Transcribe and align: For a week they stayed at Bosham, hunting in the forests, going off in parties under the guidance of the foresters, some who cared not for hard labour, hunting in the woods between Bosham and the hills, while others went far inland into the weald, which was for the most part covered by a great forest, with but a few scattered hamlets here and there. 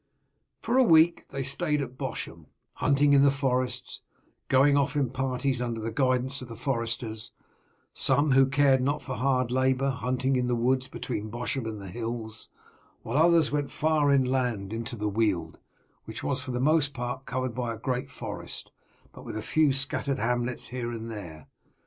For 0.63 0.79
a 0.79 0.83
week 0.83 1.27
they 1.27 1.43
stayed 1.43 1.79
at 1.79 1.95
Bosham, 1.95 2.47
hunting 2.73 3.13
in 3.13 3.21
the 3.21 3.29
forests, 3.29 4.01
going 4.47 4.75
off 4.75 4.95
in 4.95 5.11
parties 5.11 5.61
under 5.61 5.79
the 5.79 5.91
guidance 5.91 6.41
of 6.41 6.47
the 6.47 6.55
foresters, 6.55 7.31
some 7.93 8.31
who 8.31 8.47
cared 8.47 8.81
not 8.81 9.03
for 9.03 9.13
hard 9.13 9.51
labour, 9.51 9.91
hunting 9.91 10.37
in 10.37 10.47
the 10.47 10.55
woods 10.55 10.87
between 10.87 11.29
Bosham 11.29 11.67
and 11.67 11.79
the 11.79 11.91
hills, 11.91 12.49
while 13.03 13.15
others 13.15 13.51
went 13.51 13.69
far 13.69 14.09
inland 14.11 14.73
into 14.73 14.95
the 14.95 15.07
weald, 15.07 15.59
which 16.05 16.23
was 16.23 16.41
for 16.41 16.49
the 16.49 16.59
most 16.59 16.95
part 16.95 17.27
covered 17.27 17.53
by 17.53 17.71
a 17.71 17.77
great 17.77 18.09
forest, 18.09 18.71
with 19.13 19.25
but 19.35 19.35
a 19.35 19.41
few 19.43 19.71
scattered 19.71 20.17
hamlets 20.17 20.69
here 20.69 20.91
and 20.91 21.11
there. 21.11 21.45